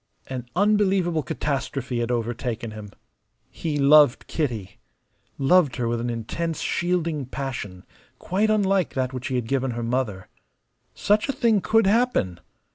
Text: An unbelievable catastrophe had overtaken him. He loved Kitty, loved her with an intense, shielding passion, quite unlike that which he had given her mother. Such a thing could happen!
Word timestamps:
An 0.25 0.47
unbelievable 0.55 1.21
catastrophe 1.21 1.99
had 1.99 2.09
overtaken 2.09 2.71
him. 2.71 2.89
He 3.51 3.77
loved 3.77 4.25
Kitty, 4.25 4.79
loved 5.37 5.75
her 5.75 5.87
with 5.87 6.01
an 6.01 6.09
intense, 6.09 6.59
shielding 6.59 7.27
passion, 7.27 7.85
quite 8.17 8.49
unlike 8.49 8.95
that 8.95 9.13
which 9.13 9.27
he 9.27 9.35
had 9.35 9.45
given 9.47 9.69
her 9.77 9.83
mother. 9.83 10.27
Such 10.95 11.29
a 11.29 11.33
thing 11.33 11.61
could 11.61 11.85
happen! 11.85 12.39